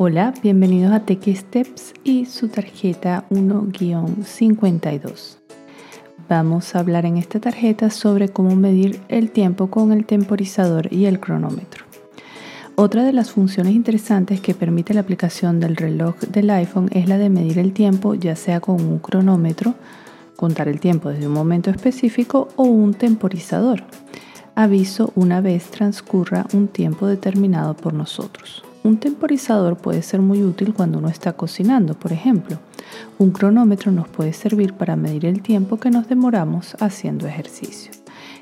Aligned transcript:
Hola, 0.00 0.32
bienvenidos 0.44 0.92
a 0.92 1.00
Tech 1.00 1.26
Steps 1.26 1.92
y 2.04 2.26
su 2.26 2.46
tarjeta 2.46 3.24
1-52. 3.30 5.38
Vamos 6.28 6.72
a 6.72 6.78
hablar 6.78 7.04
en 7.04 7.16
esta 7.16 7.40
tarjeta 7.40 7.90
sobre 7.90 8.28
cómo 8.28 8.54
medir 8.54 9.00
el 9.08 9.32
tiempo 9.32 9.70
con 9.70 9.90
el 9.90 10.06
temporizador 10.06 10.92
y 10.92 11.06
el 11.06 11.18
cronómetro. 11.18 11.84
Otra 12.76 13.02
de 13.02 13.12
las 13.12 13.32
funciones 13.32 13.74
interesantes 13.74 14.40
que 14.40 14.54
permite 14.54 14.94
la 14.94 15.00
aplicación 15.00 15.58
del 15.58 15.74
reloj 15.74 16.14
del 16.20 16.50
iPhone 16.50 16.88
es 16.92 17.08
la 17.08 17.18
de 17.18 17.28
medir 17.28 17.58
el 17.58 17.72
tiempo 17.72 18.14
ya 18.14 18.36
sea 18.36 18.60
con 18.60 18.76
un 18.76 19.00
cronómetro, 19.00 19.74
contar 20.36 20.68
el 20.68 20.78
tiempo 20.78 21.08
desde 21.08 21.26
un 21.26 21.34
momento 21.34 21.70
específico 21.70 22.46
o 22.54 22.62
un 22.62 22.94
temporizador. 22.94 23.82
Aviso 24.54 25.12
una 25.16 25.40
vez 25.40 25.72
transcurra 25.72 26.46
un 26.52 26.68
tiempo 26.68 27.08
determinado 27.08 27.74
por 27.74 27.94
nosotros. 27.94 28.62
Un 28.84 28.98
temporizador 28.98 29.76
puede 29.76 30.02
ser 30.02 30.20
muy 30.20 30.42
útil 30.42 30.72
cuando 30.72 30.98
uno 30.98 31.08
está 31.08 31.32
cocinando, 31.32 31.94
por 31.94 32.12
ejemplo. 32.12 32.58
Un 33.18 33.32
cronómetro 33.32 33.92
nos 33.92 34.08
puede 34.08 34.32
servir 34.32 34.74
para 34.74 34.96
medir 34.96 35.26
el 35.26 35.42
tiempo 35.42 35.78
que 35.78 35.90
nos 35.90 36.08
demoramos 36.08 36.76
haciendo 36.80 37.26
ejercicio. 37.26 37.92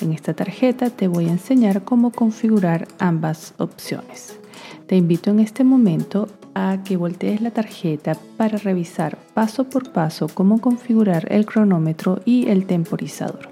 En 0.00 0.12
esta 0.12 0.34
tarjeta 0.34 0.90
te 0.90 1.08
voy 1.08 1.26
a 1.26 1.32
enseñar 1.32 1.82
cómo 1.82 2.12
configurar 2.12 2.86
ambas 2.98 3.54
opciones. 3.58 4.38
Te 4.86 4.96
invito 4.96 5.30
en 5.30 5.40
este 5.40 5.64
momento 5.64 6.28
a 6.54 6.82
que 6.84 6.96
voltees 6.96 7.40
la 7.40 7.50
tarjeta 7.50 8.16
para 8.36 8.58
revisar 8.58 9.18
paso 9.34 9.64
por 9.64 9.92
paso 9.92 10.28
cómo 10.32 10.60
configurar 10.60 11.30
el 11.32 11.46
cronómetro 11.46 12.20
y 12.24 12.48
el 12.48 12.66
temporizador. 12.66 13.50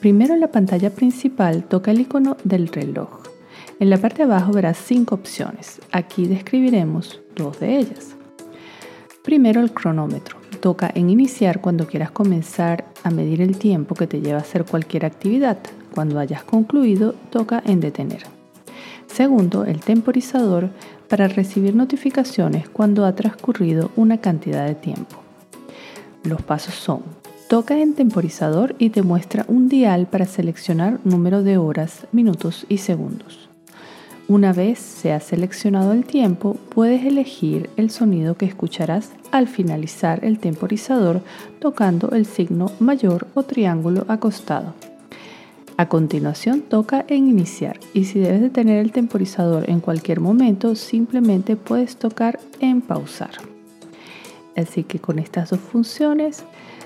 Primero 0.00 0.34
en 0.34 0.40
la 0.40 0.52
pantalla 0.52 0.90
principal 0.90 1.64
toca 1.64 1.90
el 1.90 2.00
icono 2.00 2.36
del 2.44 2.68
reloj. 2.68 3.35
En 3.78 3.90
la 3.90 3.98
parte 3.98 4.18
de 4.18 4.32
abajo 4.32 4.52
verás 4.52 4.78
cinco 4.78 5.14
opciones. 5.14 5.82
Aquí 5.92 6.26
describiremos 6.26 7.20
dos 7.34 7.60
de 7.60 7.76
ellas. 7.76 8.16
Primero 9.22 9.60
el 9.60 9.70
cronómetro. 9.72 10.38
Toca 10.60 10.90
en 10.94 11.10
iniciar 11.10 11.60
cuando 11.60 11.86
quieras 11.86 12.10
comenzar 12.10 12.86
a 13.02 13.10
medir 13.10 13.42
el 13.42 13.58
tiempo 13.58 13.94
que 13.94 14.06
te 14.06 14.22
lleva 14.22 14.38
a 14.38 14.40
hacer 14.40 14.64
cualquier 14.64 15.04
actividad. 15.04 15.58
Cuando 15.94 16.18
hayas 16.18 16.42
concluido, 16.42 17.14
toca 17.28 17.62
en 17.66 17.80
detener. 17.80 18.22
Segundo, 19.08 19.66
el 19.66 19.80
temporizador 19.80 20.70
para 21.08 21.28
recibir 21.28 21.74
notificaciones 21.74 22.70
cuando 22.70 23.04
ha 23.04 23.14
transcurrido 23.14 23.90
una 23.94 24.22
cantidad 24.22 24.66
de 24.66 24.74
tiempo. 24.74 25.16
Los 26.24 26.40
pasos 26.40 26.74
son, 26.74 27.02
toca 27.50 27.78
en 27.78 27.94
temporizador 27.94 28.74
y 28.78 28.88
te 28.88 29.02
muestra 29.02 29.44
un 29.48 29.68
dial 29.68 30.06
para 30.06 30.24
seleccionar 30.24 30.98
número 31.04 31.42
de 31.42 31.58
horas, 31.58 32.06
minutos 32.10 32.64
y 32.70 32.78
segundos. 32.78 33.50
Una 34.28 34.52
vez 34.52 34.80
se 34.80 35.12
ha 35.12 35.20
seleccionado 35.20 35.92
el 35.92 36.04
tiempo, 36.04 36.56
puedes 36.70 37.04
elegir 37.04 37.70
el 37.76 37.90
sonido 37.90 38.36
que 38.36 38.44
escucharás 38.44 39.12
al 39.30 39.46
finalizar 39.46 40.24
el 40.24 40.40
temporizador 40.40 41.20
tocando 41.60 42.10
el 42.10 42.26
signo 42.26 42.72
mayor 42.80 43.28
o 43.34 43.44
triángulo 43.44 44.04
acostado. 44.08 44.74
A 45.76 45.88
continuación 45.88 46.62
toca 46.62 47.04
en 47.06 47.28
iniciar 47.28 47.78
y 47.94 48.06
si 48.06 48.18
debes 48.18 48.40
de 48.40 48.50
tener 48.50 48.78
el 48.78 48.90
temporizador 48.90 49.70
en 49.70 49.78
cualquier 49.78 50.18
momento 50.18 50.74
simplemente 50.74 51.54
puedes 51.54 51.96
tocar 51.96 52.40
en 52.58 52.80
pausar. 52.80 53.30
Así 54.56 54.82
que 54.82 54.98
con 54.98 55.20
estas 55.20 55.50
dos 55.50 55.60
funciones 55.60 56.42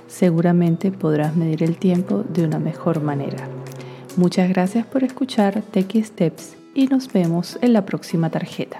seguramente 0.08 0.92
podrás 0.92 1.36
medir 1.36 1.62
el 1.62 1.78
tiempo 1.78 2.22
de 2.22 2.44
una 2.44 2.58
mejor 2.58 3.00
manera. 3.00 3.48
Muchas 4.16 4.50
gracias 4.50 4.84
por 4.84 5.04
escuchar 5.04 5.62
Techie 5.62 6.04
Steps 6.04 6.59
y 6.74 6.86
nos 6.86 7.12
vemos 7.12 7.58
en 7.62 7.72
la 7.72 7.84
próxima 7.84 8.30
tarjeta. 8.30 8.78